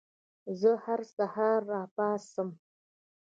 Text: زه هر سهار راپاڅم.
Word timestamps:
زه 0.59 0.71
هر 0.83 1.01
سهار 1.15 1.59
راپاڅم. 1.71 2.49